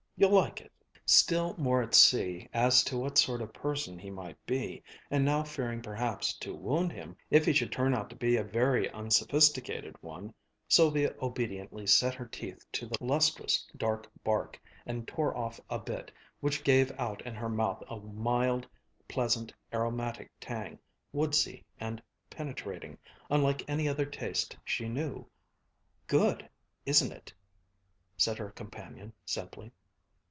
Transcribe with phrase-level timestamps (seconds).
[0.17, 0.71] You'll like it."
[1.03, 5.41] Still more at sea as to what sort of person he might be, and now
[5.41, 9.95] fearing perhaps to wound him if he should turn out to be a very unsophisticated
[10.03, 10.31] one,
[10.67, 16.11] Sylvia obediently set her teeth to the lustrous, dark bark and tore off a bit,
[16.39, 18.67] which gave out in her mouth a mild,
[19.07, 20.77] pleasant aromatic tang,
[21.11, 21.99] woodsy and
[22.29, 22.95] penetrating,
[23.31, 25.25] unlike any other taste she knew.
[26.05, 26.47] "Good,
[26.85, 27.33] isn't it?"
[28.17, 29.71] said her companion simply.